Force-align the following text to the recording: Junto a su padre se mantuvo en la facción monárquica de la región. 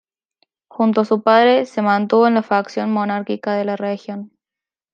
Junto 0.67 1.01
a 1.01 1.05
su 1.05 1.21
padre 1.21 1.67
se 1.67 1.83
mantuvo 1.83 2.25
en 2.25 2.33
la 2.33 2.41
facción 2.41 2.91
monárquica 2.91 3.53
de 3.53 3.65
la 3.65 3.75
región. 3.77 4.31